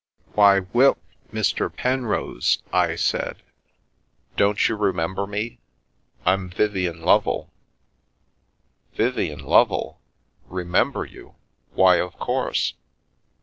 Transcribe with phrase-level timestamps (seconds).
[0.33, 0.97] "Why, Wil
[1.31, 1.71] Mr.
[1.71, 3.43] Penrose!" I said.
[4.35, 5.59] "Don't you remember me?
[6.25, 7.51] I'm Vivien Lovel.""
[8.97, 10.01] Vivien Lovel!
[10.47, 11.35] Remember you!
[11.75, 12.73] Why, of course.